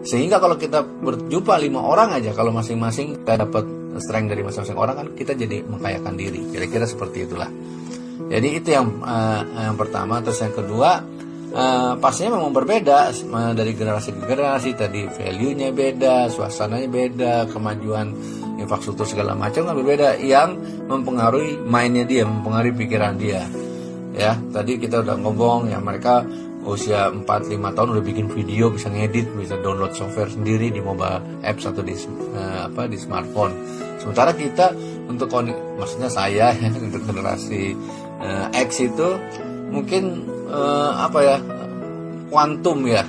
Sehingga 0.00 0.40
kalau 0.40 0.56
kita 0.56 0.80
berjumpa 0.80 1.60
lima 1.60 1.84
orang 1.84 2.16
aja, 2.16 2.32
kalau 2.32 2.56
masing-masing 2.56 3.20
kita 3.20 3.44
dapat 3.44 3.80
strength 3.98 4.30
dari 4.30 4.46
masing-masing 4.46 4.78
orang 4.78 4.94
kan 4.94 5.06
kita 5.18 5.34
jadi 5.34 5.66
mengkayakan 5.66 6.14
diri 6.14 6.46
kira-kira 6.54 6.86
seperti 6.86 7.26
itulah 7.26 7.50
jadi 8.28 8.48
itu 8.60 8.68
yang 8.74 9.00
uh, 9.00 9.42
yang 9.56 9.78
pertama. 9.80 10.20
Terus 10.20 10.44
yang 10.44 10.54
kedua 10.54 11.00
uh, 11.54 11.92
pastinya 11.96 12.36
memang 12.36 12.52
berbeda. 12.52 13.10
Uh, 13.26 13.52
dari 13.56 13.72
generasi 13.72 14.12
ke 14.14 14.22
generasi 14.28 14.70
tadi 14.76 15.08
value-nya 15.08 15.72
beda 15.72 16.28
suasananya 16.28 16.88
beda 16.90 17.32
kemajuan 17.48 18.12
infrastruktur 18.60 19.08
segala 19.08 19.32
macam 19.32 19.64
kan 19.64 19.74
berbeda. 19.74 20.20
Yang 20.20 20.60
mempengaruhi 20.86 21.58
mainnya 21.64 22.04
dia 22.04 22.28
mempengaruhi 22.28 22.74
pikiran 22.76 23.16
dia. 23.16 23.46
Ya 24.14 24.36
tadi 24.52 24.76
kita 24.76 25.00
udah 25.00 25.16
ngomong 25.16 25.72
ya 25.72 25.78
mereka 25.80 26.26
usia 26.60 27.08
4-5 27.08 27.72
tahun 27.72 27.88
udah 27.96 28.04
bikin 28.04 28.28
video 28.28 28.68
bisa 28.68 28.92
ngedit 28.92 29.32
bisa 29.32 29.56
download 29.64 29.96
software 29.96 30.28
sendiri 30.28 30.68
di 30.68 30.84
mobile 30.84 31.40
apps 31.40 31.64
atau 31.64 31.80
di 31.80 31.96
uh, 32.36 32.68
apa 32.68 32.84
di 32.84 33.00
smartphone. 33.00 33.56
Sementara 33.96 34.32
kita 34.36 34.72
untuk 35.08 35.28
maksudnya 35.76 36.08
saya 36.12 36.52
ya, 36.54 36.68
untuk 36.86 37.02
generasi 37.04 37.74
uh, 38.20 38.46
X 38.54 38.84
itu 38.84 39.08
mungkin 39.72 40.28
uh, 40.48 41.04
apa 41.08 41.18
ya 41.24 41.38
kuantum 42.30 42.86
ya 42.86 43.02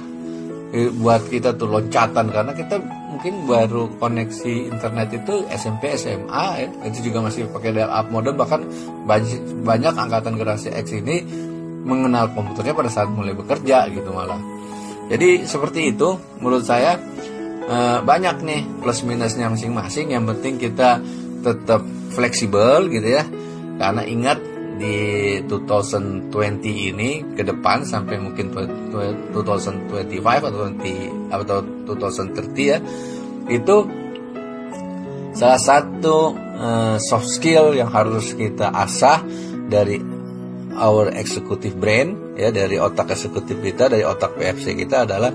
buat 0.72 1.28
kita 1.28 1.60
tuh 1.60 1.68
loncatan 1.68 2.32
karena 2.32 2.56
kita 2.56 2.80
mungkin 3.12 3.44
baru 3.46 3.92
koneksi 4.00 4.72
internet 4.72 5.14
itu 5.14 5.46
SMP 5.52 5.94
SMA 6.00 6.46
ya. 6.58 6.68
itu 6.88 7.12
juga 7.12 7.28
masih 7.28 7.46
pakai 7.52 7.76
dial 7.76 7.92
up 7.92 8.08
modem 8.10 8.40
bahkan 8.40 8.64
banyak, 9.06 9.94
angkatan 9.94 10.40
generasi 10.40 10.74
X 10.74 10.96
ini 10.96 11.22
mengenal 11.86 12.34
komputernya 12.34 12.74
pada 12.74 12.90
saat 12.90 13.14
mulai 13.14 13.38
bekerja 13.38 13.94
gitu 13.94 14.10
malah. 14.10 14.42
Jadi 15.12 15.46
seperti 15.46 15.94
itu 15.94 16.18
menurut 16.42 16.66
saya 16.66 16.98
e, 17.68 17.78
banyak 18.02 18.42
nih 18.42 18.62
plus 18.80 19.06
minusnya 19.06 19.54
masing-masing. 19.54 20.18
Yang 20.18 20.24
penting 20.34 20.54
kita 20.58 20.98
tetap 21.46 21.86
fleksibel 22.16 22.90
gitu 22.90 23.22
ya. 23.22 23.28
Karena 23.78 24.02
ingat 24.02 24.42
di 24.82 24.98
2020 25.46 26.34
ini 26.66 27.22
ke 27.38 27.46
depan 27.46 27.86
sampai 27.86 28.18
mungkin 28.18 28.50
2025 28.50 29.38
atau 30.26 30.74
20 30.74 31.30
atau 31.30 31.58
2030 31.86 32.58
ya 32.66 32.82
itu 33.46 33.78
salah 35.38 35.62
satu 35.62 36.34
uh, 36.36 36.98
soft 36.98 37.30
skill 37.30 37.78
yang 37.78 37.94
harus 37.94 38.34
kita 38.34 38.74
asah 38.74 39.22
dari 39.70 40.02
our 40.76 41.14
executive 41.14 41.78
brain 41.78 42.36
ya 42.36 42.50
dari 42.50 42.82
otak 42.82 43.14
eksekutif 43.14 43.62
kita 43.62 43.86
dari 43.86 44.02
otak 44.02 44.34
PFC 44.34 44.74
kita 44.74 45.06
adalah 45.06 45.30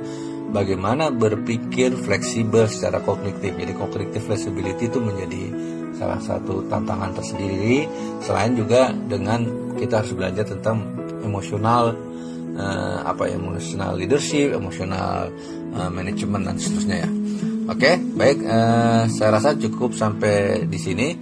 bagaimana 0.51 1.11
berpikir 1.11 1.95
fleksibel 1.95 2.67
secara 2.71 3.03
kognitif. 3.03 3.55
Jadi 3.55 3.73
kognitif 3.75 4.23
flexibility 4.27 4.87
itu 4.91 4.99
menjadi 5.03 5.43
salah 5.97 6.21
satu 6.21 6.67
tantangan 6.69 7.17
tersendiri. 7.17 7.89
Selain 8.21 8.53
juga 8.53 8.93
dengan 8.93 9.47
kita 9.77 10.05
harus 10.05 10.13
belajar 10.13 10.45
tentang 10.45 10.85
emosional 11.25 11.97
uh, 12.57 12.99
apa 13.05 13.33
emosional 13.33 13.97
leadership, 13.97 14.53
emosional 14.53 15.33
uh, 15.77 15.91
management 15.91 16.45
dan 16.47 16.57
seterusnya 16.61 16.97
ya. 17.07 17.11
Oke, 17.67 17.99
baik. 17.99 18.47
Uh, 18.47 19.11
saya 19.11 19.35
rasa 19.35 19.59
cukup 19.59 19.91
sampai 19.91 20.69
di 20.71 20.79
sini. 20.79 21.19